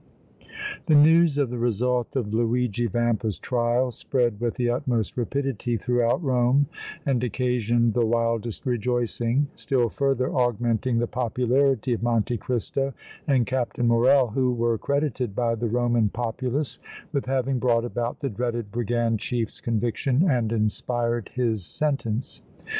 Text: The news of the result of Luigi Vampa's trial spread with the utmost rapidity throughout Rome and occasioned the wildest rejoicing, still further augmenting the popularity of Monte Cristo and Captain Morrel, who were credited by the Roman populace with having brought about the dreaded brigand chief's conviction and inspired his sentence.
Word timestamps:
The 0.87 0.95
news 0.95 1.37
of 1.37 1.51
the 1.51 1.59
result 1.59 2.15
of 2.15 2.33
Luigi 2.33 2.87
Vampa's 2.87 3.37
trial 3.37 3.91
spread 3.91 4.39
with 4.39 4.55
the 4.55 4.67
utmost 4.67 5.15
rapidity 5.15 5.77
throughout 5.77 6.23
Rome 6.23 6.65
and 7.05 7.23
occasioned 7.23 7.93
the 7.93 8.03
wildest 8.03 8.65
rejoicing, 8.65 9.49
still 9.53 9.89
further 9.89 10.33
augmenting 10.33 10.97
the 10.97 11.05
popularity 11.05 11.93
of 11.93 12.01
Monte 12.01 12.35
Cristo 12.39 12.95
and 13.27 13.45
Captain 13.45 13.87
Morrel, 13.87 14.29
who 14.31 14.51
were 14.51 14.79
credited 14.79 15.35
by 15.35 15.53
the 15.53 15.69
Roman 15.69 16.09
populace 16.09 16.79
with 17.13 17.27
having 17.27 17.59
brought 17.59 17.85
about 17.85 18.21
the 18.21 18.29
dreaded 18.31 18.71
brigand 18.71 19.19
chief's 19.19 19.61
conviction 19.61 20.27
and 20.27 20.51
inspired 20.51 21.29
his 21.35 21.63
sentence. 21.63 22.41